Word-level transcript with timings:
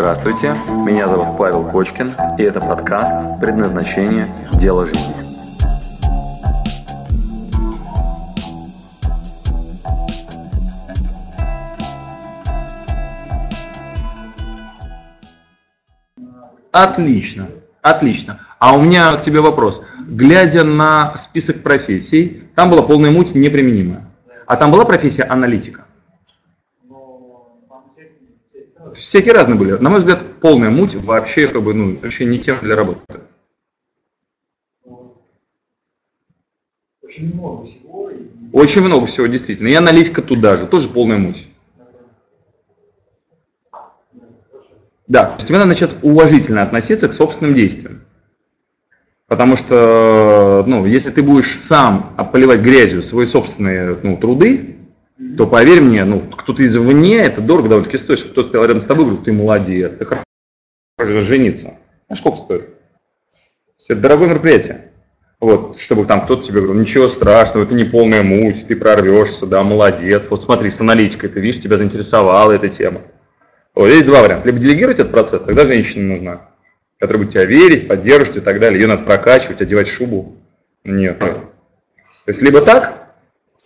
Здравствуйте, 0.00 0.56
меня 0.66 1.08
зовут 1.08 1.36
Павел 1.36 1.62
Кочкин, 1.62 2.14
и 2.38 2.42
это 2.42 2.58
подкаст 2.58 3.38
«Предназначение. 3.38 4.34
Дело 4.52 4.86
жизни». 4.86 5.12
Отлично, 16.72 17.48
отлично. 17.82 18.40
А 18.58 18.74
у 18.74 18.80
меня 18.80 19.14
к 19.16 19.20
тебе 19.20 19.42
вопрос. 19.42 19.84
Глядя 20.08 20.64
на 20.64 21.14
список 21.16 21.62
профессий, 21.62 22.44
там 22.54 22.70
была 22.70 22.80
полная 22.80 23.10
муть 23.10 23.34
неприменимая. 23.34 24.06
А 24.46 24.56
там 24.56 24.72
была 24.72 24.86
профессия 24.86 25.24
аналитика? 25.24 25.84
Всякие 28.94 29.34
разные 29.34 29.56
были. 29.56 29.72
На 29.72 29.90
мой 29.90 29.98
взгляд, 29.98 30.24
полная 30.40 30.70
муть 30.70 30.94
вообще 30.94 31.48
как 31.48 31.62
бы, 31.62 31.74
ну, 31.74 31.98
вообще 31.98 32.24
не 32.24 32.38
тем 32.38 32.58
для 32.60 32.76
работы. 32.76 33.00
Очень 37.02 37.34
много 37.34 37.66
всего. 37.66 38.10
и- 38.10 38.16
Очень 38.52 38.82
много 38.82 39.06
всего, 39.06 39.26
действительно. 39.26 39.68
И 39.68 39.74
аналитика 39.74 40.22
туда 40.22 40.56
же, 40.56 40.66
тоже 40.66 40.88
полная 40.88 41.18
муть. 41.18 41.46
Да, 45.06 45.24
то 45.24 45.34
есть 45.34 45.48
тебе 45.48 45.58
надо 45.58 45.70
начать 45.70 45.96
уважительно 46.02 46.62
относиться 46.62 47.08
к 47.08 47.12
собственным 47.12 47.54
действиям. 47.54 48.02
Потому 49.26 49.56
что, 49.56 50.64
ну, 50.66 50.86
если 50.86 51.10
ты 51.10 51.22
будешь 51.22 51.58
сам 51.58 52.16
поливать 52.32 52.60
грязью 52.60 53.02
свои 53.02 53.26
собственные 53.26 53.98
ну, 54.02 54.16
труды, 54.16 54.76
то 55.36 55.46
поверь 55.46 55.82
мне, 55.82 56.04
ну, 56.04 56.20
кто-то 56.20 56.64
извне, 56.64 57.18
это 57.18 57.42
дорого 57.42 57.68
довольно-таки 57.68 57.98
стоит, 57.98 58.22
кто-то 58.22 58.42
стоял 58.42 58.64
рядом 58.64 58.80
с 58.80 58.86
тобой, 58.86 59.04
говорит, 59.04 59.24
ты 59.24 59.32
молодец, 59.32 59.96
ты 59.96 60.06
хорошо 60.06 61.20
жениться. 61.20 61.74
А 62.08 62.14
сколько 62.14 62.38
стоит? 62.38 62.70
Это 63.88 64.00
дорогое 64.00 64.28
мероприятие. 64.28 64.92
Вот, 65.40 65.78
чтобы 65.78 66.04
там 66.04 66.24
кто-то 66.24 66.42
тебе 66.42 66.60
говорил, 66.60 66.80
ничего 66.80 67.08
страшного, 67.08 67.64
это 67.64 67.74
не 67.74 67.84
полная 67.84 68.22
муть, 68.22 68.66
ты 68.66 68.76
прорвешься, 68.76 69.46
да, 69.46 69.62
молодец. 69.62 70.28
Вот 70.30 70.42
смотри, 70.42 70.70
с 70.70 70.80
аналитикой, 70.80 71.30
ты 71.30 71.40
видишь, 71.40 71.62
тебя 71.62 71.76
заинтересовала 71.76 72.52
эта 72.52 72.68
тема. 72.68 73.02
Вот, 73.74 73.88
есть 73.88 74.06
два 74.06 74.22
варианта. 74.22 74.48
Либо 74.48 74.58
делегировать 74.58 75.00
этот 75.00 75.12
процесс, 75.12 75.42
тогда 75.42 75.64
женщина 75.64 76.14
нужна, 76.14 76.50
которая 76.98 77.22
будет 77.22 77.32
тебя 77.32 77.46
верить, 77.46 77.88
поддерживать 77.88 78.38
и 78.38 78.40
так 78.40 78.60
далее. 78.60 78.80
Ее 78.80 78.86
надо 78.86 79.04
прокачивать, 79.04 79.62
одевать 79.62 79.88
шубу. 79.88 80.36
Нет. 80.84 81.18
То 81.18 81.48
есть 82.26 82.42
либо 82.42 82.60
так, 82.60 82.89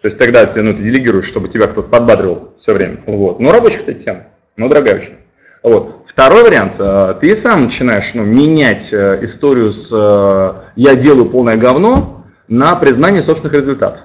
то 0.04 0.08
есть 0.08 0.18
тогда 0.18 0.44
ты, 0.44 0.60
ну, 0.60 0.74
ты 0.76 0.84
делегируешь, 0.84 1.24
чтобы 1.24 1.48
тебя 1.48 1.66
кто-то 1.66 1.88
подбадривал 1.88 2.52
все 2.58 2.74
время. 2.74 3.02
Вот. 3.06 3.40
Ну, 3.40 3.50
рабочая, 3.50 3.78
кстати, 3.78 4.04
тема, 4.04 4.24
но 4.54 4.68
дорогая 4.68 4.96
очень. 4.96 5.14
Вот. 5.62 6.02
Второй 6.04 6.42
вариант, 6.42 6.76
э, 6.78 7.14
ты 7.18 7.34
сам 7.34 7.64
начинаешь 7.64 8.12
ну, 8.12 8.22
менять 8.22 8.92
э, 8.92 9.20
историю 9.22 9.72
с 9.72 9.90
э, 9.90 10.62
«я 10.76 10.94
делаю 10.94 11.30
полное 11.30 11.56
говно» 11.56 12.26
на 12.48 12.76
признание 12.76 13.22
собственных 13.22 13.56
результатов. 13.56 14.04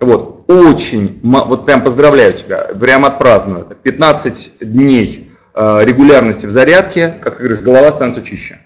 Вот, 0.00 0.46
очень, 0.50 1.20
вот 1.22 1.66
прям 1.66 1.84
поздравляю 1.84 2.32
тебя, 2.32 2.62
прям 2.68 3.04
отпраздную 3.04 3.66
это. 3.66 3.74
15 3.74 4.60
дней 4.60 5.30
регулярности 5.54 6.46
в 6.46 6.50
зарядке, 6.50 7.18
как 7.20 7.36
ты 7.36 7.44
говоришь, 7.44 7.62
голова 7.62 7.90
становится 7.90 8.22
чище. 8.24 8.60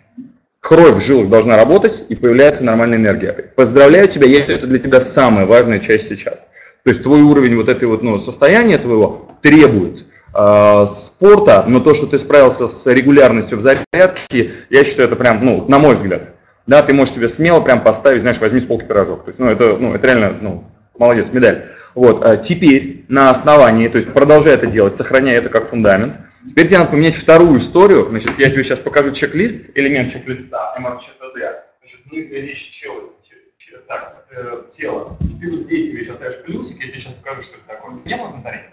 Кровь 0.62 0.94
в 0.94 1.00
жилах 1.00 1.28
должна 1.28 1.56
работать, 1.56 2.06
и 2.08 2.14
появляется 2.14 2.64
нормальная 2.64 2.96
энергия. 2.96 3.32
Поздравляю 3.56 4.06
тебя, 4.06 4.28
считаю, 4.28 4.58
это 4.58 4.68
для 4.68 4.78
тебя 4.78 5.00
самая 5.00 5.44
важная 5.44 5.80
часть 5.80 6.06
сейчас. 6.06 6.50
То 6.84 6.90
есть 6.90 7.02
твой 7.02 7.20
уровень 7.20 7.56
вот 7.56 7.68
этой 7.68 7.88
вот, 7.88 8.04
ну, 8.04 8.16
состояния 8.16 8.78
твоего 8.78 9.28
требует 9.42 10.04
э, 10.32 10.84
спорта, 10.86 11.64
но 11.66 11.80
то, 11.80 11.94
что 11.94 12.06
ты 12.06 12.16
справился 12.16 12.68
с 12.68 12.86
регулярностью 12.86 13.58
в 13.58 13.60
зарядке, 13.60 14.52
я 14.70 14.84
считаю, 14.84 15.08
это 15.08 15.16
прям, 15.16 15.44
ну, 15.44 15.66
на 15.66 15.80
мой 15.80 15.96
взгляд, 15.96 16.32
да, 16.68 16.80
ты 16.82 16.94
можешь 16.94 17.14
себе 17.14 17.26
смело 17.26 17.60
прям 17.60 17.82
поставить, 17.82 18.20
знаешь, 18.22 18.38
возьми 18.38 18.60
с 18.60 18.64
полки 18.64 18.84
пирожок. 18.84 19.24
То 19.24 19.30
есть, 19.30 19.40
ну, 19.40 19.46
это, 19.46 19.76
ну, 19.76 19.94
это 19.94 20.06
реально, 20.06 20.38
ну, 20.40 20.64
молодец, 20.96 21.32
медаль. 21.32 21.72
Вот, 21.96 22.22
а 22.22 22.36
теперь 22.36 23.04
на 23.08 23.30
основании, 23.30 23.88
то 23.88 23.96
есть 23.96 24.12
продолжай 24.12 24.54
это 24.54 24.66
делать, 24.66 24.94
сохраняя 24.94 25.38
это 25.38 25.48
как 25.48 25.68
фундамент. 25.68 26.18
Теперь 26.48 26.66
тебе 26.66 26.78
надо 26.78 26.90
поменять 26.90 27.14
вторую 27.14 27.58
историю. 27.58 28.08
Значит, 28.08 28.38
я 28.38 28.50
тебе 28.50 28.64
сейчас 28.64 28.78
покажу 28.80 29.12
чек-лист, 29.12 29.70
элемент 29.76 30.12
чек-листа, 30.12 30.74
МРЧТД. 30.78 31.68
Значит, 31.80 32.00
мысли, 32.10 32.36
речь, 32.38 32.70
те- 32.80 33.78
так, 33.86 34.26
э, 34.30 34.64
тело. 34.70 35.16
Ты 35.40 35.50
вот 35.50 35.60
здесь 35.60 35.90
себе 35.90 36.02
сейчас 36.04 36.16
ставишь 36.16 36.42
плюсики, 36.42 36.82
я 36.82 36.88
тебе 36.88 36.98
сейчас 36.98 37.14
покажу, 37.14 37.42
что 37.42 37.54
это 37.56 37.66
такое. 37.68 37.94
Не 38.04 38.16
было 38.16 38.28
зонтарения? 38.28 38.72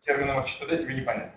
Термин 0.00 0.34
МРЧТД 0.36 0.78
тебе 0.78 0.94
не 0.94 1.00
понятен. 1.00 1.34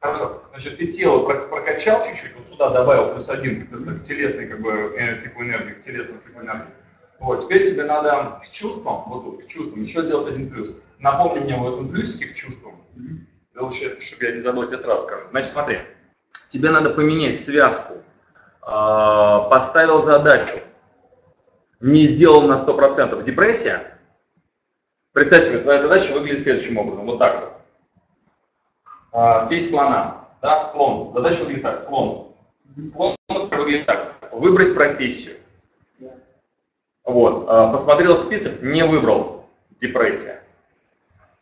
Хорошо. 0.00 0.42
Значит, 0.50 0.76
ты 0.78 0.86
тело 0.88 1.24
про- 1.24 1.46
прокачал 1.46 2.04
чуть-чуть, 2.04 2.34
вот 2.36 2.48
сюда 2.48 2.70
добавил 2.70 3.14
плюс 3.14 3.28
один 3.30 3.66
к, 3.66 3.70
к 3.70 4.02
телесной 4.02 4.46
как 4.48 4.60
бы, 4.60 4.94
э, 4.98 5.18
типу 5.18 5.42
энергии, 5.42 5.74
к 5.74 5.82
телесному 5.82 6.20
типу 6.20 6.40
энергии. 6.40 6.72
Вот, 7.20 7.42
теперь 7.44 7.64
тебе 7.66 7.84
надо 7.84 8.40
к 8.44 8.50
чувствам, 8.50 9.04
вот 9.06 9.24
тут, 9.24 9.44
к 9.44 9.48
чувствам, 9.48 9.80
еще 9.82 10.02
сделать 10.02 10.26
один 10.26 10.50
плюс. 10.50 10.76
Напомни 10.98 11.44
мне 11.44 11.56
в 11.56 11.66
этом 11.72 11.88
плюсике 11.88 12.26
к 12.26 12.34
чувствам. 12.34 12.74
Да 12.96 13.08
Лучше, 13.64 13.98
чтобы 13.98 14.24
я 14.26 14.32
не 14.32 14.40
забыл, 14.40 14.66
тебе 14.66 14.76
сразу 14.76 15.06
скажу. 15.06 15.26
Значит, 15.30 15.52
смотри, 15.52 15.80
тебе 16.48 16.70
надо 16.70 16.90
поменять 16.90 17.38
связку. 17.38 17.94
А, 18.60 19.48
Поставил 19.48 20.02
задачу, 20.02 20.58
не 21.80 22.06
сделал 22.06 22.42
на 22.42 22.56
100% 22.56 23.22
депрессия. 23.22 23.98
Представь 25.12 25.44
себе, 25.44 25.58
твоя 25.60 25.80
задача 25.80 26.12
выглядит 26.12 26.40
следующим 26.40 26.76
образом, 26.76 27.06
вот 27.06 27.18
так 27.18 27.40
вот. 27.40 27.52
А, 29.12 29.40
Съесть 29.40 29.70
слона, 29.70 30.28
да, 30.42 30.62
слон. 30.64 31.14
Задача 31.14 31.40
выглядит 31.40 31.62
так, 31.62 31.78
слон. 31.78 32.34
Слон 32.88 33.16
выглядит 33.28 33.86
так, 33.86 34.14
выбрать 34.32 34.74
профессию. 34.74 35.36
Вот, 37.04 37.46
а, 37.48 37.72
посмотрел 37.72 38.14
список, 38.14 38.60
не 38.60 38.84
выбрал, 38.84 39.46
депрессия. 39.78 40.42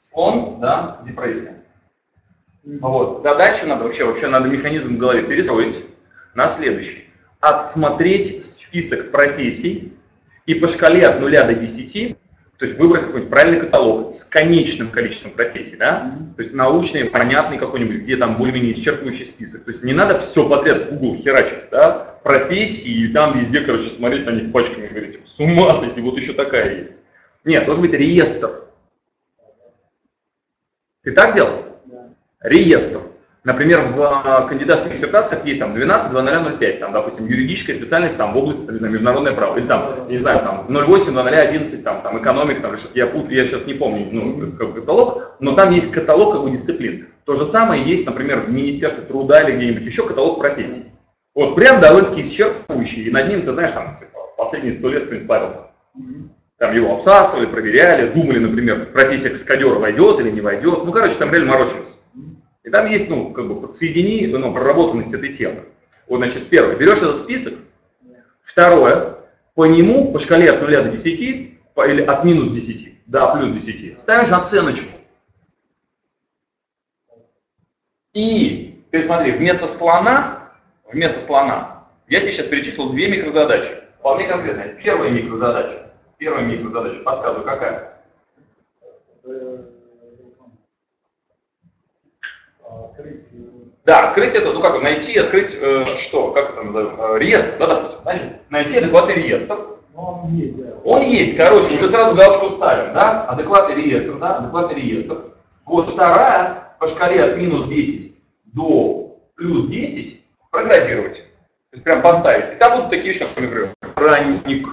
Слон, 0.03 0.60
да, 0.60 1.00
депрессия. 1.04 1.61
Вот. 2.64 3.22
Задачу 3.22 3.66
надо 3.66 3.84
вообще, 3.84 4.04
вообще 4.04 4.28
надо 4.28 4.48
механизм 4.48 4.96
в 4.96 4.98
голове 4.98 5.22
перестроить 5.22 5.84
на 6.34 6.48
следующий. 6.48 7.08
Отсмотреть 7.40 8.44
список 8.44 9.10
профессий 9.10 9.92
и 10.46 10.54
по 10.54 10.68
шкале 10.68 11.04
от 11.06 11.20
0 11.20 11.32
до 11.32 11.54
10, 11.54 12.16
то 12.62 12.66
есть 12.66 12.78
выбрать 12.78 13.02
какой-нибудь 13.02 13.30
правильный 13.30 13.60
каталог 13.60 14.14
с 14.14 14.24
конечным 14.24 14.90
количеством 14.90 15.32
профессий, 15.32 15.76
да? 15.76 16.16
То 16.36 16.42
есть 16.42 16.54
научный, 16.54 17.06
понятный 17.06 17.58
какой-нибудь, 17.58 18.02
где 18.02 18.16
там 18.16 18.36
более-менее 18.36 18.72
исчерпывающий 18.72 19.24
список. 19.24 19.64
То 19.64 19.70
есть 19.72 19.82
не 19.82 19.92
надо 19.92 20.20
все 20.20 20.48
подряд 20.48 20.86
в 20.86 20.98
Google 20.98 21.16
херачить, 21.16 21.68
да? 21.72 22.20
Профессии 22.22 22.92
и 22.92 23.08
там 23.08 23.36
везде, 23.36 23.62
короче, 23.62 23.88
смотреть 23.88 24.26
на 24.26 24.30
них 24.30 24.52
пачками 24.52 24.86
и 24.86 24.88
говорить, 24.90 25.18
с 25.24 25.40
ума 25.40 25.74
сойти, 25.74 26.00
вот 26.00 26.16
еще 26.16 26.34
такая 26.34 26.78
есть. 26.78 27.02
Нет, 27.44 27.66
должен 27.66 27.82
быть 27.82 27.92
реестр. 27.92 28.62
Ты 31.02 31.10
так 31.10 31.34
делал? 31.34 31.72
Реестр. 32.42 33.00
Например, 33.44 33.88
в 33.88 34.00
а, 34.00 34.47
кандидатских 34.47 34.92
диссертациях 34.92 35.44
есть 35.44 35.58
там 35.58 35.75
12, 35.75 36.12
2005, 36.12 36.78
там, 36.78 36.92
допустим, 36.92 37.26
юридическая 37.26 37.75
специальность 37.75 38.16
там, 38.16 38.34
в 38.34 38.36
области, 38.36 38.64
там, 38.64 38.75
не 38.75 38.78
знаю, 38.78 38.92
международное 38.92 39.32
право, 39.32 39.56
или 39.58 39.66
там, 39.66 40.06
я 40.06 40.14
не 40.14 40.20
знаю, 40.20 40.41
там 40.44 40.66
08, 40.69 41.12
2011, 41.12 41.82
там, 41.82 42.03
там, 42.03 42.22
экономика, 42.22 42.60
там, 42.60 42.78
что-то 42.78 42.97
я 42.97 43.08
путаю, 43.08 43.34
я 43.34 43.44
сейчас 43.44 43.66
не 43.66 43.75
помню, 43.75 44.08
ну, 44.12 44.53
как 44.53 44.75
каталог, 44.75 45.36
но 45.41 45.56
там 45.56 45.72
есть 45.72 45.91
каталог 45.91 46.34
как 46.34 46.44
бы 46.44 46.53
дисциплин. 46.53 47.08
То 47.26 47.34
же 47.34 47.44
самое 47.44 47.84
есть, 47.84 48.06
например, 48.06 48.42
в 48.42 48.48
Министерстве 48.48 49.04
труда 49.04 49.41
или 49.41 49.56
где-нибудь 49.56 49.86
еще 49.86 50.06
каталог 50.06 50.38
профессий. 50.38 50.84
Вот, 51.34 51.56
прям 51.56 51.80
довольно-таки 51.80 52.20
исчерпывающий, 52.20 53.04
и 53.04 53.10
над 53.10 53.28
ним, 53.28 53.42
ты 53.42 53.50
знаешь, 53.50 53.72
там, 53.72 53.97
типа, 53.97 54.20
последние 54.36 54.72
сто 54.72 54.88
лет 54.88 55.06
кто-нибудь 55.06 55.26
парился. 55.26 55.62
Там 56.59 56.76
его 56.76 56.94
обсасывали, 56.94 57.47
проверяли, 57.47 58.12
думали, 58.12 58.38
например, 58.38 58.92
профессия 58.92 59.30
каскадера 59.30 59.80
войдет 59.80 60.20
или 60.20 60.30
не 60.30 60.41
войдет. 60.41 60.84
Ну, 60.84 60.92
короче, 60.92 61.16
там 61.16 61.32
реально 61.32 61.54
морочились. 61.54 62.01
И 62.64 62.70
там 62.70 62.86
есть, 62.86 63.08
ну, 63.08 63.32
как 63.32 63.48
бы, 63.48 63.60
подсоедини, 63.60 64.26
ну, 64.26 64.53
проработанность 64.53 65.12
этой 65.14 65.32
темы. 65.32 65.64
Вот, 66.06 66.18
значит, 66.18 66.48
первое, 66.48 66.76
берешь 66.76 66.98
этот 66.98 67.18
список. 67.18 67.54
Второе, 68.41 69.18
по 69.54 69.66
нему, 69.66 70.12
по 70.12 70.18
шкале 70.18 70.50
от 70.50 70.60
0 70.60 70.72
до 70.82 70.91
10, 70.91 71.60
по- 71.74 71.86
или 71.86 72.03
от 72.03 72.24
минус 72.24 72.54
10 72.54 73.00
до 73.06 73.32
плюс 73.34 73.54
10, 73.54 73.98
ставишь 73.98 74.30
оценочку. 74.30 74.98
И, 78.14 78.84
ты 78.91 79.03
смотри, 79.04 79.32
вместо 79.32 79.66
слона, 79.66 80.53
вместо 80.92 81.20
слона, 81.20 81.84
я 82.08 82.20
тебе 82.20 82.32
сейчас 82.32 82.47
перечислил 82.47 82.91
две 82.91 83.08
микрозадачи. 83.08 83.72
Вполне 83.98 84.28
конкретные. 84.28 84.74
Первая 84.82 85.10
микрозадача. 85.10 85.92
Первая 86.18 86.44
микрозадача. 86.44 87.00
Подсказываю, 87.03 87.44
какая? 87.44 88.03
Открыть. 92.92 93.24
Да, 93.84 94.09
открыть 94.09 94.34
это, 94.34 94.53
ну 94.53 94.60
как, 94.60 94.80
найти, 94.83 95.18
открыть 95.18 95.56
э, 95.60 95.84
что, 96.00 96.30
как 96.30 96.50
это 96.50 96.62
назовем, 96.62 97.00
Э, 97.00 97.18
реестр, 97.18 97.56
да, 97.59 97.66
допустим, 97.66 97.98
значит, 98.03 98.50
найти 98.50 98.78
адекватный 98.78 99.15
реестр, 99.15 99.59
Ну, 99.94 100.00
он 100.03 100.34
есть, 100.36 100.56
да. 100.56 100.74
он 100.84 101.03
есть, 101.03 101.36
короче, 101.36 101.74
уже 101.74 101.89
сразу 101.89 102.15
галочку 102.15 102.48
ставим, 102.48 102.94
да, 102.94 103.24
адекватный 103.24 103.74
реестр, 103.74 104.18
да, 104.18 104.36
адекватный 104.36 104.77
реестр. 104.77 105.18
Вот 105.66 105.91
вторая, 105.91 106.74
по 106.78 106.86
шкале 106.86 107.24
от 107.24 107.36
минус 107.36 107.66
10 107.66 108.15
до 108.44 109.18
плюс 109.34 109.66
10 109.66 110.21
проградировать. 110.50 111.16
То 111.71 111.77
есть 111.77 111.84
прям 111.84 112.03
поставить. 112.03 112.54
И 112.54 112.56
там 112.56 112.74
будут 112.74 112.91
такие 112.91 113.06
вещи, 113.06 113.21
как, 113.21 113.28
например, 113.30 113.74
ранник. 113.97 114.68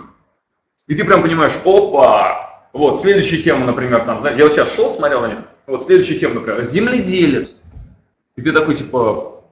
И 0.87 0.95
ты 0.95 1.05
прям 1.05 1.21
понимаешь, 1.21 1.55
опа, 1.63 2.67
вот, 2.73 2.99
следующая 2.99 3.41
тема, 3.41 3.65
например, 3.65 4.03
там, 4.05 4.23
я 4.37 4.43
вот 4.43 4.53
сейчас 4.53 4.73
шел, 4.73 4.89
смотрел 4.91 5.21
на 5.21 5.27
них, 5.27 5.39
вот, 5.65 5.83
следующая 5.83 6.15
тема, 6.15 6.35
например, 6.35 6.63
земледелец. 6.63 7.55
И 8.35 8.41
ты 8.41 8.51
такой, 8.51 8.75
типа, 8.75 9.43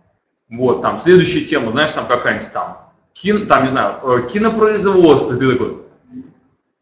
вот, 0.50 0.82
там, 0.82 0.98
следующая 0.98 1.42
тема, 1.42 1.72
знаешь, 1.72 1.92
там 1.92 2.08
какая-нибудь 2.08 2.52
там, 2.52 2.92
кино, 3.14 3.46
там, 3.46 3.66
не 3.66 3.70
знаю, 3.72 4.00
э, 4.04 4.30
кинопроизводство, 4.30 5.36
ты 5.36 5.52
такой, 5.52 5.84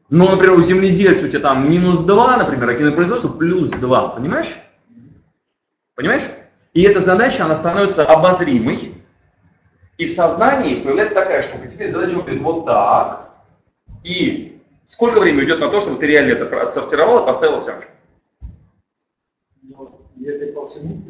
ну, 0.09 0.29
например, 0.29 0.59
у 0.59 0.61
земледельца 0.61 1.25
у 1.25 1.29
тебя 1.29 1.39
там 1.39 1.69
минус 1.69 1.99
2, 2.01 2.37
например, 2.37 2.69
а 2.69 2.75
кинопроизводство 2.75 3.29
плюс 3.29 3.71
2, 3.71 4.09
понимаешь? 4.09 4.55
Понимаешь? 5.95 6.23
И 6.73 6.83
эта 6.83 6.99
задача, 6.99 7.45
она 7.45 7.55
становится 7.55 8.05
обозримой, 8.05 8.93
и 9.97 10.05
в 10.05 10.11
сознании 10.11 10.81
появляется 10.81 11.15
такая 11.15 11.41
штука. 11.41 11.67
Теперь 11.67 11.89
задача 11.89 12.15
выглядит 12.15 12.41
вот 12.41 12.65
так, 12.65 13.33
и 14.03 14.61
сколько 14.85 15.19
времени 15.19 15.41
уйдет 15.41 15.59
на 15.59 15.69
то, 15.69 15.79
чтобы 15.79 15.97
ты 15.97 16.05
реально 16.05 16.33
это 16.33 16.61
отсортировал 16.61 17.23
и 17.23 17.25
поставил 17.25 17.59
в 17.59 17.63
семечку? 17.63 17.91
Ну, 19.63 20.01
если 20.17 20.51
по 20.51 20.67
всему, 20.67 21.01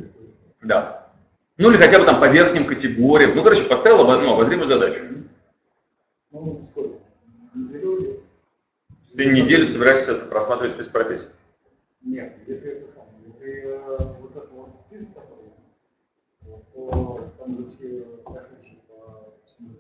Да. 0.66 1.10
Ну 1.58 1.72
или 1.72 1.78
хотя 1.78 2.00
бы 2.00 2.06
там 2.06 2.20
по 2.20 2.28
верхним 2.28 2.68
категориям. 2.68 3.36
Ну, 3.36 3.44
короче, 3.44 3.64
поставил 3.64 4.04
ну, 4.04 4.34
обозримую 4.34 4.68
задачу. 4.68 5.04
ну, 6.32 6.62
сколько? 6.66 6.98
Неделю? 7.54 8.24
Ты 9.16 9.26
неделю 9.28 9.66
собираешься 9.66 10.14
это 10.14 10.26
просматривать 10.26 10.72
список 10.72 10.92
профессий. 10.92 11.30
Нет, 12.02 12.36
если 12.48 12.72
это 12.72 12.88
самое, 12.90 13.14
если 13.26 13.64
э, 13.64 13.98
вот 14.20 14.36
это 14.36 14.48
вот 14.52 14.70
список 14.80 15.08
такой, 15.14 15.38
то 16.74 17.32
там 17.40 17.58
же 17.58 17.72
все 17.72 18.06
профессии 18.26 18.80
по 18.88 19.34
всему. 19.46 19.76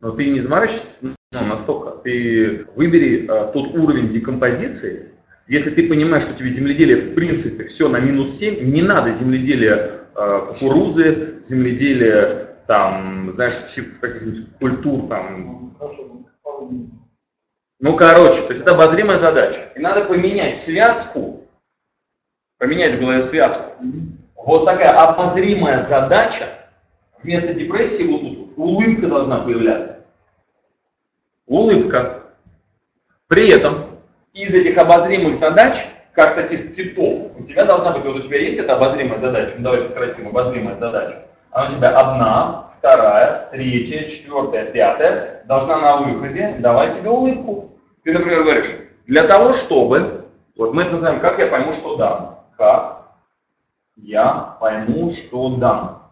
Но 0.00 0.12
ты 0.12 0.30
не 0.30 0.40
заморачивайся 0.40 1.14
ну, 1.32 1.44
настолько. 1.44 1.98
Ты 2.02 2.64
выбери 2.74 3.26
а, 3.26 3.52
тот 3.52 3.74
уровень 3.74 4.08
декомпозиции. 4.08 5.13
Если 5.46 5.70
ты 5.70 5.88
понимаешь, 5.88 6.24
что 6.24 6.34
тебе 6.34 6.48
земледелие 6.48 7.00
в 7.00 7.14
принципе 7.14 7.64
все 7.64 7.88
на 7.88 7.98
минус 7.98 8.38
7, 8.38 8.64
не 8.64 8.80
надо 8.80 9.10
земледелие 9.10 10.00
а, 10.14 10.40
кукурузы, 10.46 11.38
земледелие 11.42 12.56
там, 12.66 13.30
знаешь, 13.32 13.54
каких-нибудь 14.00 14.56
культур 14.58 15.08
там. 15.08 15.76
Ну, 17.80 17.96
короче, 17.96 18.40
то 18.40 18.48
есть 18.48 18.62
это 18.62 18.70
обозримая 18.70 19.18
задача. 19.18 19.70
И 19.74 19.80
надо 19.80 20.06
поменять 20.06 20.56
связку, 20.56 21.46
поменять 22.56 22.94
в 22.94 23.00
голове 23.00 23.20
связку. 23.20 23.74
Вот 24.34 24.64
такая 24.64 24.96
обозримая 24.96 25.80
задача, 25.80 26.46
вместо 27.22 27.52
депрессии 27.52 28.04
вот 28.04 28.54
улыбка 28.56 29.08
должна 29.08 29.40
появляться. 29.40 30.06
Улыбка. 31.46 32.22
При 33.26 33.48
этом 33.48 33.93
из 34.34 34.52
этих 34.52 34.76
обозримых 34.76 35.36
задач, 35.36 35.86
как 36.12 36.34
таких 36.34 36.74
китов, 36.74 37.30
у 37.38 37.42
тебя 37.42 37.64
должна 37.64 37.92
быть, 37.92 38.04
вот 38.04 38.16
у 38.16 38.20
тебя 38.20 38.40
есть 38.40 38.58
эта 38.58 38.74
обозримая 38.74 39.20
задача, 39.20 39.54
ну 39.56 39.64
давай 39.64 39.80
сократим, 39.80 40.28
обозримая 40.28 40.76
задача. 40.76 41.24
Она 41.50 41.66
у 41.66 41.68
тебя 41.68 41.96
одна, 41.96 42.68
вторая, 42.76 43.48
третья, 43.50 44.08
четвертая, 44.08 44.66
пятая, 44.66 45.44
должна 45.46 45.80
на 45.80 45.96
выходе 45.98 46.56
давать 46.58 46.98
тебе 46.98 47.10
улыбку. 47.10 47.78
Ты, 48.02 48.12
например, 48.12 48.42
говоришь, 48.42 48.76
для 49.06 49.26
того, 49.26 49.52
чтобы, 49.52 50.24
вот 50.56 50.74
мы 50.74 50.82
это 50.82 50.92
называем, 50.92 51.20
как 51.20 51.38
я 51.38 51.46
пойму, 51.46 51.72
что 51.72 51.96
дам. 51.96 52.40
Как 52.56 53.06
я 53.96 54.56
пойму, 54.60 55.12
что 55.12 55.50
дам. 55.50 56.10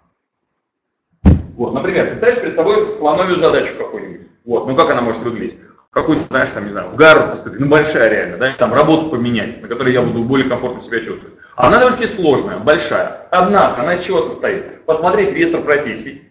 Вот, 1.56 1.74
например, 1.74 2.08
ты 2.08 2.14
ставишь 2.14 2.40
перед 2.40 2.54
собой 2.54 2.88
слоновью 2.88 3.36
задачу 3.36 3.76
какую-нибудь. 3.76 4.28
Вот, 4.44 4.66
ну 4.66 4.76
как 4.76 4.90
она 4.90 5.00
может 5.00 5.22
выглядеть? 5.22 5.58
Какую-нибудь, 5.92 6.30
знаешь, 6.30 6.50
там, 6.50 6.64
не 6.64 6.72
знаю, 6.72 6.88
в 6.88 6.96
Гарвард 6.96 7.30
поступить, 7.30 7.60
ну 7.60 7.68
большая 7.68 8.08
реально, 8.08 8.38
да, 8.38 8.54
там 8.54 8.72
работу 8.72 9.10
поменять, 9.10 9.60
на 9.60 9.68
которой 9.68 9.92
я 9.92 10.00
буду 10.00 10.24
более 10.24 10.48
комфортно 10.48 10.80
себя 10.80 11.00
чувствовать. 11.00 11.36
Она 11.54 11.76
довольно-таки 11.76 12.08
сложная, 12.08 12.58
большая. 12.58 13.28
Однако, 13.30 13.82
она 13.82 13.92
из 13.92 14.00
чего 14.00 14.22
состоит? 14.22 14.86
Посмотреть 14.86 15.34
реестр 15.34 15.62
профессий, 15.62 16.22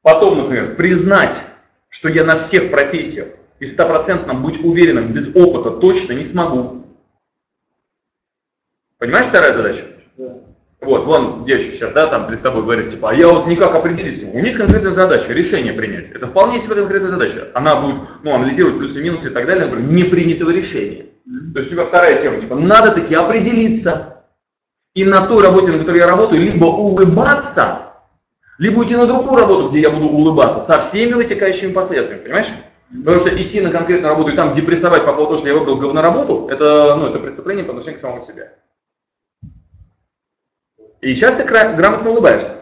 потом, 0.00 0.38
например, 0.38 0.74
признать, 0.76 1.44
что 1.90 2.08
я 2.08 2.24
на 2.24 2.36
всех 2.36 2.70
профессиях 2.70 3.28
и 3.58 3.66
стопроцентно 3.66 4.32
быть 4.32 4.64
уверенным 4.64 5.12
без 5.12 5.36
опыта 5.36 5.72
точно 5.72 6.14
не 6.14 6.22
смогу. 6.22 6.86
Понимаешь 8.96 9.26
вторая 9.26 9.52
задача? 9.52 9.84
Да. 10.16 10.49
Вот, 10.80 11.04
вон 11.04 11.44
девочка 11.44 11.72
сейчас, 11.72 11.92
да, 11.92 12.06
там 12.06 12.26
перед 12.26 12.42
тобой 12.42 12.62
говорит, 12.62 12.88
типа, 12.88 13.10
а 13.10 13.14
я 13.14 13.28
вот 13.28 13.46
никак 13.46 13.74
определиться. 13.74 14.26
У 14.32 14.38
есть 14.38 14.56
конкретная 14.56 14.90
задача, 14.90 15.30
решение 15.32 15.74
принять. 15.74 16.08
Это 16.08 16.26
вполне 16.26 16.58
себе 16.58 16.74
конкретная 16.74 17.10
задача. 17.10 17.48
Она 17.52 17.76
будет, 17.76 18.00
ну, 18.22 18.34
анализировать 18.34 18.78
плюсы 18.78 19.00
и 19.00 19.04
минусы 19.04 19.28
и 19.28 19.32
так 19.32 19.46
далее, 19.46 19.66
например, 19.66 19.92
непринятого 19.92 20.50
решения. 20.50 21.06
То 21.52 21.58
есть 21.58 21.68
у 21.68 21.72
тебя 21.72 21.84
вторая 21.84 22.18
тема, 22.18 22.40
типа, 22.40 22.54
надо 22.54 22.92
таки 22.92 23.14
определиться. 23.14 24.24
И 24.94 25.04
на 25.04 25.26
той 25.26 25.44
работе, 25.44 25.70
на 25.70 25.78
которой 25.78 25.98
я 25.98 26.08
работаю, 26.08 26.42
либо 26.42 26.64
улыбаться, 26.64 27.92
либо 28.58 28.78
уйти 28.80 28.96
на 28.96 29.06
другую 29.06 29.38
работу, 29.38 29.68
где 29.68 29.80
я 29.80 29.90
буду 29.90 30.08
улыбаться, 30.08 30.60
со 30.60 30.78
всеми 30.78 31.12
вытекающими 31.12 31.72
последствиями, 31.72 32.22
понимаешь? 32.22 32.48
Потому 32.90 33.18
что 33.18 33.42
идти 33.42 33.60
на 33.60 33.70
конкретную 33.70 34.08
работу 34.08 34.30
и 34.30 34.36
там 34.36 34.52
депрессовать 34.54 35.04
по 35.04 35.12
поводу 35.12 35.26
того, 35.26 35.38
что 35.38 35.48
я 35.48 35.54
выбрал 35.54 35.76
говноработу, 35.76 36.48
это, 36.48 36.96
ну, 36.96 37.06
это 37.06 37.18
преступление 37.18 37.64
по 37.64 37.70
отношению 37.70 37.98
к 37.98 38.00
самому 38.00 38.20
себе. 38.20 38.52
И 41.00 41.14
сейчас 41.14 41.40
ты 41.40 41.44
грамотно 41.44 42.10
улыбаешься. 42.10 42.56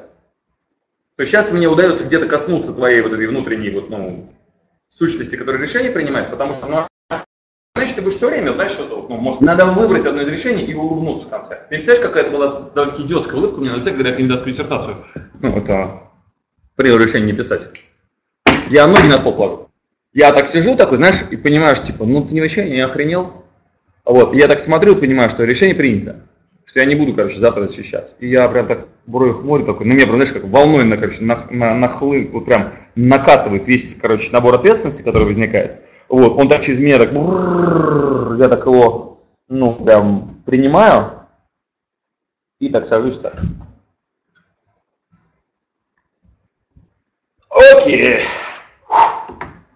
То 1.16 1.22
есть 1.22 1.32
сейчас 1.32 1.50
мне 1.50 1.66
удается 1.66 2.04
где-то 2.04 2.28
коснуться 2.28 2.72
твоей 2.72 3.02
вот 3.02 3.12
этой 3.12 3.26
внутренней 3.26 3.70
вот, 3.70 3.90
ну, 3.90 4.32
сущности, 4.88 5.34
которая 5.34 5.60
решение 5.60 5.90
принимает, 5.90 6.30
потому 6.30 6.54
что, 6.54 6.66
ну, 6.68 7.24
значит, 7.74 7.96
ты 7.96 8.02
будешь 8.02 8.16
все 8.16 8.30
время, 8.30 8.52
знаешь, 8.52 8.70
что 8.70 9.06
ну, 9.08 9.16
может, 9.16 9.40
надо 9.40 9.66
выбрать 9.66 10.06
одно 10.06 10.22
из 10.22 10.28
решений 10.28 10.64
и 10.64 10.74
улыбнуться 10.74 11.26
в 11.26 11.30
конце. 11.30 11.66
Ты 11.68 11.76
представляешь, 11.76 12.06
какая 12.06 12.22
это 12.24 12.32
была 12.32 12.60
довольно 12.70 13.04
идиотская 13.04 13.36
улыбка 13.36 13.58
у 13.58 13.60
меня 13.62 13.72
на 13.72 13.76
лице, 13.78 13.90
когда 13.90 14.10
я 14.10 14.14
кандидатскую 14.14 14.52
диссертацию, 14.52 15.04
ну, 15.40 15.56
это 15.56 16.02
принял 16.76 16.98
решение 16.98 17.32
не 17.32 17.36
писать. 17.36 17.68
Я 18.70 18.86
ноги 18.86 19.08
на 19.08 19.18
стол 19.18 19.34
положу. 19.34 19.70
Я 20.12 20.32
так 20.32 20.46
сижу 20.46 20.76
такой, 20.76 20.98
знаешь, 20.98 21.24
и 21.28 21.36
понимаешь, 21.36 21.82
типа, 21.82 22.04
ну 22.04 22.24
ты 22.24 22.40
вообще 22.40 22.70
не 22.70 22.80
охренел? 22.80 23.44
Вот, 24.04 24.34
я 24.34 24.46
так 24.46 24.60
смотрю, 24.60 24.94
понимаю, 24.94 25.30
что 25.30 25.42
решение 25.42 25.74
принято 25.74 26.28
что 26.68 26.80
я 26.80 26.86
не 26.86 26.96
буду, 26.96 27.14
короче, 27.14 27.38
завтра 27.38 27.66
защищаться. 27.66 28.14
И 28.20 28.28
я 28.28 28.46
прям 28.48 28.68
так 28.68 28.88
брови 29.06 29.32
хмурю 29.32 29.64
такой, 29.64 29.86
ну, 29.86 29.94
мне 29.94 30.02
прям, 30.02 30.16
знаешь, 30.16 30.32
как 30.32 30.44
волной, 30.44 30.84
на, 30.84 30.98
короче, 30.98 31.24
на, 31.24 31.46
на, 31.50 31.74
нахлын, 31.74 32.30
вот 32.30 32.44
прям 32.44 32.74
накатывает 32.94 33.66
весь, 33.66 33.94
короче, 33.94 34.30
набор 34.32 34.54
ответственности, 34.54 35.02
который 35.02 35.24
возникает. 35.24 35.82
Вот, 36.10 36.36
он 36.36 36.48
так 36.48 36.60
через 36.60 36.78
меня 36.78 36.98
так, 36.98 37.10
я 37.12 38.48
так 38.48 38.66
его, 38.66 39.22
ну, 39.48 39.72
прям 39.76 40.42
принимаю 40.44 41.12
и 42.60 42.68
так 42.68 42.84
сажусь 42.84 43.18
так. 43.18 43.34
Окей. 47.48 48.24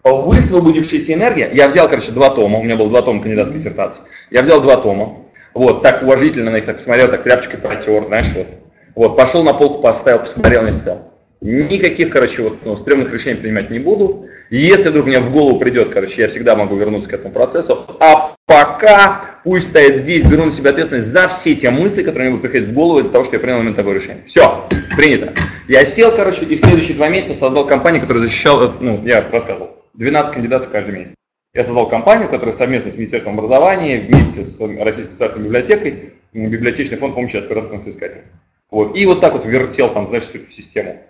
Высвободившаяся 0.05 1.15
энергия, 1.15 1.51
я 1.55 1.69
взял, 1.69 1.89
короче, 1.89 2.13
два 2.13 2.31
тома, 2.31 2.59
у 2.59 2.63
меня 2.63 2.77
было 2.77 2.91
два 2.91 3.01
тома 3.01 3.23
кандидатской 3.23 3.59
диссертации, 3.59 4.03
я 4.31 4.43
взял 4.43 4.61
два 4.61 4.77
тома, 4.77 5.23
вот, 5.55 5.83
так 5.83 6.03
уважительно 6.03 6.51
на 6.51 6.57
них 6.57 6.67
так 6.67 6.77
посмотрел, 6.77 7.09
так 7.09 7.23
тряпочкой 7.23 7.61
протер, 7.61 8.05
знаешь, 8.05 8.33
вот. 8.35 8.47
Вот, 8.95 9.17
пошел 9.17 9.43
на 9.43 9.55
полку, 9.55 9.83
поставил, 9.83 10.21
посмотрел, 10.21 10.65
не 10.65 10.73
стал. 10.73 11.13
Никаких, 11.41 12.11
короче, 12.11 12.43
вот, 12.43 12.59
ну, 12.65 12.77
стрёмных 12.77 13.13
решений 13.13 13.41
принимать 13.41 13.69
не 13.69 13.81
буду. 13.81 14.27
Если 14.49 14.91
вдруг 14.91 15.07
мне 15.07 15.19
в 15.19 15.33
голову 15.33 15.59
придет, 15.59 15.89
короче, 15.89 16.23
я 16.23 16.29
всегда 16.29 16.55
могу 16.55 16.77
вернуться 16.77 17.11
к 17.11 17.15
этому 17.15 17.33
процессу. 17.33 17.85
А 17.99 18.37
пока 18.47 19.41
пусть 19.43 19.69
стоит 19.69 19.99
здесь, 19.99 20.25
беру 20.25 20.45
на 20.45 20.53
себя 20.53 20.71
ответственность 20.71 21.09
за 21.09 21.27
все 21.27 21.57
те 21.57 21.71
мысли, 21.71 22.05
которые 22.05 22.31
мне 22.31 22.39
будут 22.39 22.49
приходить 22.51 22.73
в 22.73 22.75
голову 22.75 23.01
из-за 23.01 23.11
того, 23.11 23.25
что 23.25 23.35
я 23.35 23.41
принял 23.41 23.59
именно 23.59 23.75
такое 23.75 23.95
решение. 23.95 24.23
Все, 24.25 24.69
принято. 24.97 25.35
Я 25.67 25.85
сел, 25.85 26.15
короче, 26.15 26.45
и 26.45 26.55
в 26.55 26.61
следующие 26.61 26.97
два 26.97 27.09
месяца 27.09 27.35
создал 27.35 27.67
компанию, 27.67 28.03
которая 28.03 28.23
защищала, 28.23 28.77
ну, 28.79 29.05
я 29.05 29.29
рассказывал, 29.29 29.71
12 29.95 30.33
кандидатов 30.33 30.71
каждый 30.71 30.95
месяц. 30.95 31.17
Я 31.55 31.65
создал 31.65 31.87
компанию, 31.91 32.31
которая 32.31 32.53
совместно 32.53 32.91
с 32.91 32.95
Министерством 32.95 33.35
образования, 33.35 34.01
вместе 34.01 34.43
с 34.43 34.59
Российской 34.59 35.11
государственной 35.11 35.45
библиотекой, 35.45 36.15
библиотечный 36.33 36.97
фонд 36.97 37.15
помощи 37.15 37.37
аспирантам 37.37 37.79
соискателям. 37.79 38.25
Вот. 38.71 38.97
И 38.97 39.05
вот 39.05 39.21
так 39.21 39.35
вот 39.35 39.45
вертел 39.45 39.93
там, 39.93 40.09
знаешь, 40.09 40.25
всю 40.25 40.39
эту 40.39 40.51
систему. 40.51 41.03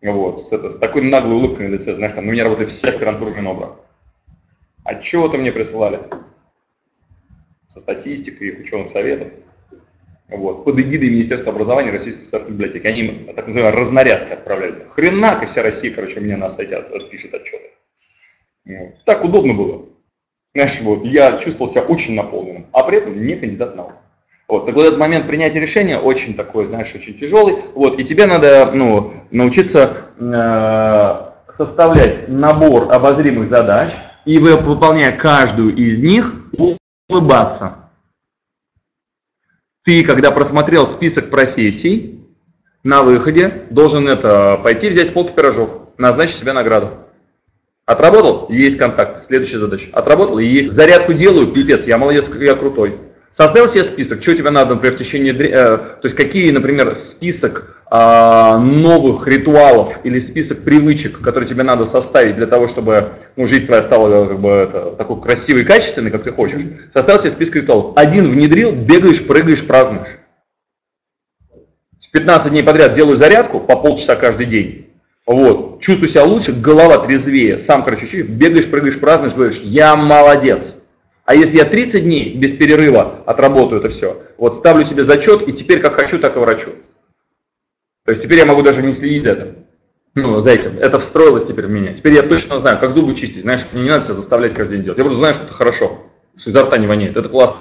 Вот, 0.00 0.40
с, 0.40 0.50
это, 0.54 0.70
с 0.70 0.78
такой 0.78 1.02
наглой 1.02 1.34
улыбкой 1.34 1.68
на 1.68 1.72
лице, 1.74 1.92
знаешь, 1.92 2.14
там, 2.14 2.26
у 2.26 2.32
меня 2.32 2.44
работали 2.44 2.68
все 2.68 2.88
аспирантуры 2.88 3.34
Минобра. 3.34 3.76
А 4.84 4.94
мне 5.36 5.52
присылали 5.52 6.00
со 7.66 7.80
статистикой 7.80 8.62
ученых 8.62 8.88
советов. 8.88 9.28
Вот, 10.28 10.64
под 10.64 10.78
эгидой 10.80 11.10
Министерства 11.10 11.52
образования 11.52 11.90
Российской 11.90 12.20
государственной 12.20 12.54
библиотеки. 12.54 12.86
Они 12.86 13.32
так 13.34 13.46
называемые 13.46 13.78
разнарядки 13.78 14.32
отправляли. 14.32 14.86
Хренак, 14.88 15.42
и 15.42 15.46
вся 15.46 15.62
Россия, 15.62 15.92
короче, 15.92 16.20
у 16.20 16.22
меня 16.22 16.38
на 16.38 16.48
сайте 16.48 16.76
отпишет 16.76 17.34
отчеты. 17.34 17.70
Так 19.04 19.24
удобно 19.24 19.54
было. 19.54 19.84
Знаешь, 20.54 20.80
вот, 20.80 21.04
я 21.04 21.38
чувствовал 21.38 21.70
себя 21.70 21.82
очень 21.82 22.14
наполненным, 22.14 22.66
а 22.72 22.82
при 22.82 22.98
этом 22.98 23.24
не 23.24 23.36
кандидат 23.36 23.76
наук. 23.76 23.92
Вот, 24.48 24.66
так 24.66 24.74
вот 24.74 24.84
этот 24.84 24.98
момент 24.98 25.28
принятия 25.28 25.60
решения 25.60 25.96
очень 25.96 26.34
такой, 26.34 26.66
знаешь, 26.66 26.92
очень 26.92 27.14
тяжелый. 27.14 27.56
Вот, 27.74 28.00
и 28.00 28.04
тебе 28.04 28.26
надо 28.26 28.72
ну, 28.72 29.14
научиться 29.30 30.08
э, 30.18 31.52
составлять 31.52 32.28
набор 32.28 32.92
обозримых 32.92 33.48
задач 33.48 33.94
и 34.24 34.38
выполняя 34.38 35.12
каждую 35.12 35.76
из 35.76 36.02
них, 36.02 36.34
улыбаться. 37.08 37.90
Ты, 39.84 40.04
когда 40.04 40.32
просмотрел 40.32 40.86
список 40.86 41.30
профессий, 41.30 42.20
на 42.82 43.02
выходе 43.02 43.66
должен 43.70 44.08
это 44.08 44.56
пойти 44.56 44.88
взять 44.88 45.08
с 45.08 45.10
полки 45.10 45.32
пирожок, 45.32 45.90
назначить 45.96 46.36
себе 46.36 46.52
награду. 46.52 46.98
Отработал? 47.90 48.46
Есть 48.50 48.78
контакт. 48.78 49.18
Следующая 49.18 49.58
задача. 49.58 49.88
Отработал? 49.92 50.38
Есть. 50.38 50.70
Зарядку 50.70 51.12
делаю? 51.12 51.48
Пипец, 51.48 51.88
я 51.88 51.98
молодец, 51.98 52.30
я 52.38 52.54
крутой. 52.54 52.98
Составил 53.30 53.68
себе 53.68 53.82
список, 53.82 54.22
что 54.22 54.36
тебе 54.36 54.50
надо, 54.50 54.76
например, 54.76 54.94
в 54.94 54.98
течение, 55.00 55.34
э, 55.34 55.76
то 55.76 56.00
есть 56.04 56.14
какие, 56.14 56.52
например, 56.52 56.94
список 56.94 57.82
э, 57.90 58.56
новых 58.58 59.26
ритуалов 59.26 59.98
или 60.04 60.20
список 60.20 60.60
привычек, 60.60 61.20
которые 61.20 61.48
тебе 61.48 61.64
надо 61.64 61.84
составить 61.84 62.36
для 62.36 62.46
того, 62.46 62.68
чтобы 62.68 63.14
ну, 63.34 63.48
жизнь 63.48 63.66
твоя 63.66 63.82
стала 63.82 64.28
как 64.28 64.40
бы 64.40 64.50
это, 64.50 64.92
такой 64.96 65.20
красивой 65.20 65.62
и 65.62 65.64
качественной, 65.64 66.12
как 66.12 66.22
ты 66.22 66.30
хочешь. 66.30 66.62
Составил 66.90 67.18
себе 67.18 67.30
список 67.30 67.56
ритуалов. 67.56 67.94
Один 67.96 68.28
внедрил, 68.28 68.70
бегаешь, 68.70 69.26
прыгаешь, 69.26 69.66
празднуешь. 69.66 70.18
С 71.98 72.06
15 72.06 72.52
дней 72.52 72.62
подряд 72.62 72.92
делаю 72.92 73.16
зарядку 73.16 73.58
по 73.58 73.74
полчаса 73.74 74.14
каждый 74.14 74.46
день. 74.46 74.89
Вот, 75.30 75.80
чувствую 75.80 76.08
себя 76.08 76.24
лучше, 76.24 76.50
голова 76.50 76.98
трезвее, 76.98 77.56
сам, 77.56 77.84
короче, 77.84 78.22
бегаешь, 78.22 78.68
прыгаешь, 78.68 78.98
празднуешь, 78.98 79.34
говоришь, 79.34 79.58
я 79.58 79.94
молодец. 79.94 80.74
А 81.24 81.36
если 81.36 81.58
я 81.58 81.64
30 81.64 82.02
дней 82.02 82.34
без 82.34 82.52
перерыва 82.52 83.22
отработаю 83.26 83.78
это 83.78 83.90
все, 83.90 84.20
вот 84.38 84.56
ставлю 84.56 84.82
себе 84.82 85.04
зачет, 85.04 85.46
и 85.46 85.52
теперь 85.52 85.80
как 85.80 85.94
хочу, 85.94 86.18
так 86.18 86.34
и 86.34 86.40
врачу. 86.40 86.70
То 88.04 88.10
есть 88.10 88.24
теперь 88.24 88.38
я 88.38 88.44
могу 88.44 88.62
даже 88.62 88.82
не 88.82 88.90
следить 88.90 89.22
за 89.22 89.30
этим. 89.34 89.54
Ну, 90.16 90.40
за 90.40 90.50
этим. 90.50 90.76
Это 90.80 90.98
встроилось 90.98 91.44
теперь 91.44 91.68
в 91.68 91.70
меня. 91.70 91.94
Теперь 91.94 92.14
я 92.14 92.22
точно 92.24 92.58
знаю, 92.58 92.80
как 92.80 92.92
зубы 92.92 93.14
чистить. 93.14 93.42
Знаешь, 93.42 93.64
мне 93.70 93.84
не 93.84 93.88
надо 93.88 94.02
себя 94.02 94.14
заставлять 94.14 94.52
каждый 94.52 94.78
день 94.78 94.84
делать. 94.84 94.98
Я 94.98 95.04
просто 95.04 95.20
знаю, 95.20 95.34
что 95.34 95.44
это 95.44 95.52
хорошо, 95.52 96.00
что 96.36 96.50
изо 96.50 96.64
рта 96.64 96.76
не 96.76 96.88
воняет. 96.88 97.16
Это 97.16 97.28
классно. 97.28 97.60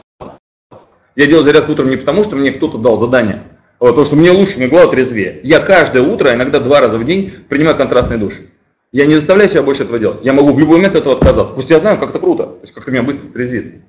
Я 1.15 1.27
делаю 1.27 1.43
зарядку 1.43 1.73
утром 1.73 1.91
не 1.91 1.97
потому, 1.97 2.23
что 2.23 2.35
мне 2.35 2.51
кто-то 2.51 2.79
дал 2.79 2.97
задание, 2.97 3.43
а 3.79 3.85
потому 3.85 4.05
что 4.05 4.15
мне 4.15 4.31
лучше, 4.31 4.57
мне 4.57 4.67
голова 4.67 4.91
трезвее. 4.91 5.39
Я 5.43 5.59
каждое 5.59 6.03
утро, 6.03 6.33
иногда 6.33 6.59
два 6.59 6.79
раза 6.79 6.97
в 6.97 7.05
день, 7.05 7.45
принимаю 7.47 7.77
контрастный 7.77 8.17
душ. 8.17 8.33
Я 8.91 9.05
не 9.05 9.15
заставляю 9.15 9.49
себя 9.49 9.63
больше 9.63 9.83
этого 9.83 9.99
делать. 9.99 10.21
Я 10.23 10.33
могу 10.33 10.53
в 10.53 10.59
любой 10.59 10.77
момент 10.77 10.95
от 10.95 11.01
этого 11.01 11.15
отказаться. 11.15 11.53
Пусть 11.53 11.69
я 11.69 11.79
знаю, 11.79 11.99
как 11.99 12.09
это 12.09 12.19
круто. 12.19 12.43
То 12.43 12.59
есть 12.61 12.73
как-то 12.73 12.91
меня 12.91 13.03
быстро 13.03 13.27
трезвит. 13.27 13.81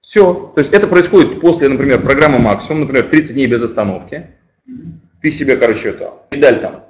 Все. 0.00 0.52
То 0.54 0.60
есть 0.60 0.72
это 0.72 0.86
происходит 0.86 1.40
после, 1.40 1.68
например, 1.68 2.02
программы 2.02 2.38
максимум, 2.38 2.82
например, 2.82 3.10
30 3.10 3.34
дней 3.34 3.46
без 3.46 3.62
остановки. 3.62 4.28
Ты 5.20 5.30
себе, 5.30 5.56
короче, 5.56 5.88
это, 5.88 6.12
медаль 6.30 6.60
там 6.60 6.84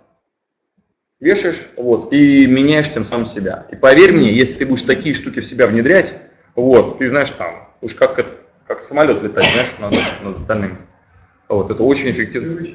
вешаешь, 1.21 1.68
вот, 1.76 2.12
и 2.12 2.47
меняешь 2.47 2.90
тем 2.90 3.04
самым 3.04 3.25
себя. 3.25 3.66
И 3.71 3.76
поверь 3.76 4.12
мне, 4.12 4.33
если 4.33 4.59
ты 4.59 4.66
будешь 4.66 4.83
такие 4.83 5.14
штуки 5.14 5.40
в 5.40 5.47
себя 5.47 5.66
внедрять, 5.66 6.14
вот, 6.54 6.99
ты 6.99 7.09
знаешь, 7.09 7.30
там, 7.30 7.71
уж 7.80 7.95
как 7.95 8.18
как 8.66 8.83
самолет 8.83 9.23
летать, 9.23 9.47
знаешь, 9.50 9.75
над, 9.78 10.23
над 10.23 10.35
остальными. 10.37 10.76
Вот, 11.49 11.71
это 11.71 11.83
очень 11.83 12.11
эффективно. 12.11 12.67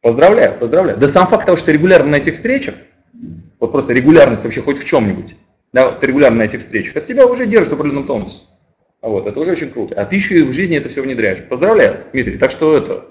Поздравляю, 0.00 0.58
поздравляю. 0.58 0.98
Да 0.98 1.08
сам 1.08 1.26
факт 1.26 1.46
того, 1.46 1.56
что 1.56 1.72
регулярно 1.72 2.10
на 2.10 2.16
этих 2.16 2.34
встречах, 2.34 2.74
вот 3.58 3.72
просто 3.72 3.92
регулярность 3.92 4.44
вообще 4.44 4.60
хоть 4.60 4.78
в 4.78 4.84
чем-нибудь, 4.84 5.36
да, 5.72 5.92
ты 5.92 6.06
регулярно 6.06 6.38
на 6.38 6.42
этих 6.42 6.60
встречах, 6.60 6.96
это 6.96 7.06
тебя 7.06 7.26
уже 7.26 7.46
держит 7.46 7.70
в 7.70 7.74
определенном 7.74 8.06
тонусе. 8.06 8.44
Вот, 9.00 9.26
это 9.26 9.38
уже 9.38 9.52
очень 9.52 9.70
круто. 9.70 9.94
А 10.00 10.04
ты 10.04 10.16
еще 10.16 10.40
и 10.40 10.42
в 10.42 10.52
жизни 10.52 10.76
это 10.76 10.88
все 10.88 11.02
внедряешь. 11.02 11.42
Поздравляю, 11.48 12.04
Дмитрий. 12.12 12.38
Так 12.38 12.50
что 12.50 12.76
это, 12.76 13.06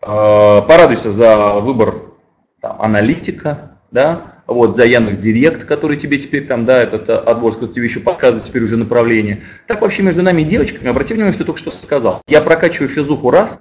э, 0.00 0.06
порадуйся 0.06 1.10
за 1.10 1.54
выбор 1.54 2.12
там, 2.60 2.80
аналитика, 2.80 3.78
да, 3.90 4.42
вот, 4.46 4.76
за 4.76 4.84
Яндекс 4.84 5.18
Директ, 5.18 5.64
который 5.64 5.96
тебе 5.96 6.18
теперь 6.18 6.46
там, 6.46 6.64
да, 6.64 6.82
этот 6.82 7.08
э, 7.08 7.14
отбор, 7.14 7.52
который 7.52 7.72
тебе 7.72 7.84
еще 7.84 8.00
показывает 8.00 8.46
теперь 8.46 8.62
уже 8.62 8.76
направление. 8.76 9.44
Так 9.66 9.80
вообще 9.80 10.02
между 10.02 10.22
нами 10.22 10.42
и 10.42 10.44
девочками, 10.44 10.88
обрати 10.88 11.14
внимание, 11.14 11.32
что 11.32 11.42
я 11.42 11.46
только 11.46 11.60
что 11.60 11.70
сказал. 11.70 12.22
Я 12.26 12.40
прокачиваю 12.40 12.88
физуху 12.88 13.30
раз, 13.30 13.60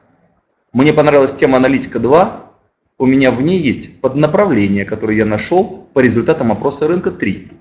мне 0.74 0.94
понравилась 0.94 1.34
тема 1.34 1.58
аналитика 1.58 2.00
2, 2.00 2.52
у 2.98 3.06
меня 3.06 3.32
в 3.32 3.42
ней 3.42 3.60
есть 3.60 4.00
поднаправление, 4.00 4.86
которое 4.86 5.18
я 5.18 5.26
нашел 5.26 5.90
по 5.94 6.00
результатам 6.00 6.52
опроса 6.52 6.88
рынка 6.88 7.12
3. 7.12 7.52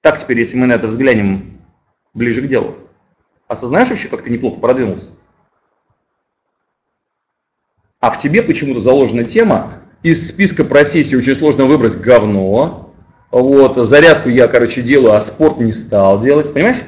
Так 0.00 0.18
теперь, 0.18 0.38
если 0.38 0.56
мы 0.56 0.66
на 0.66 0.72
это 0.72 0.88
взглянем 0.88 1.60
ближе 2.14 2.42
к 2.42 2.48
делу, 2.48 2.76
осознаешь 3.46 3.88
вообще, 3.88 4.08
как 4.08 4.22
ты 4.22 4.30
неплохо 4.30 4.58
продвинулся? 4.58 5.14
А 8.00 8.10
в 8.10 8.18
тебе 8.18 8.42
почему-то 8.42 8.80
заложена 8.80 9.24
тема, 9.24 9.82
из 10.02 10.28
списка 10.28 10.64
профессий 10.64 11.16
очень 11.16 11.34
сложно 11.34 11.66
выбрать 11.66 12.00
говно, 12.00 12.94
вот, 13.30 13.76
зарядку 13.76 14.28
я, 14.28 14.48
короче, 14.48 14.82
делаю, 14.82 15.14
а 15.14 15.20
спорт 15.20 15.58
не 15.60 15.72
стал 15.72 16.18
делать, 16.18 16.52
понимаешь? 16.54 16.82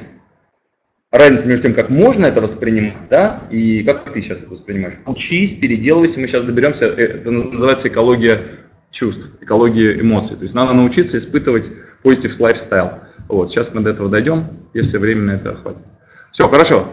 Разница 1.11 1.47
между 1.47 1.63
тем, 1.63 1.73
как 1.73 1.89
можно 1.89 2.25
это 2.25 2.41
воспринимать, 2.41 3.03
да, 3.09 3.43
и 3.51 3.83
как 3.83 4.11
ты 4.11 4.21
сейчас 4.21 4.41
это 4.41 4.51
воспринимаешь. 4.51 4.95
Учись, 5.05 5.53
переделывайся, 5.53 6.19
мы 6.19 6.27
сейчас 6.27 6.43
доберемся, 6.43 6.85
э, 6.85 7.19
это 7.19 7.31
называется 7.31 7.89
экология 7.89 8.59
чувств, 8.89 9.37
экология 9.41 9.99
эмоций. 9.99 10.35
То 10.37 10.43
есть 10.43 10.55
надо 10.55 10.73
научиться 10.73 11.17
испытывать 11.17 11.71
positive 12.03 12.37
lifestyle. 12.39 13.01
Вот, 13.27 13.51
сейчас 13.51 13.73
мы 13.73 13.81
до 13.81 13.91
этого 13.91 14.09
дойдем, 14.09 14.47
если 14.73 14.97
времени 14.97 15.25
на 15.25 15.31
это 15.31 15.55
хватит. 15.55 15.85
Все, 16.31 16.47
хорошо. 16.47 16.87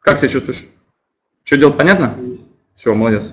Как 0.00 0.18
себя 0.18 0.28
чувствуешь? 0.28 0.66
Что 1.44 1.56
делать, 1.56 1.76
понятно? 1.76 2.16
Все, 2.74 2.94
молодец. 2.94 3.32